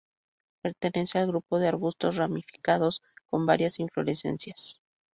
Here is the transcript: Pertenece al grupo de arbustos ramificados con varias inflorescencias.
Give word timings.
Pertenece 0.63 1.19
al 1.19 1.27
grupo 1.27 1.59
de 1.59 1.67
arbustos 1.67 2.15
ramificados 2.15 3.03
con 3.29 3.45
varias 3.45 3.77
inflorescencias. 3.77 4.81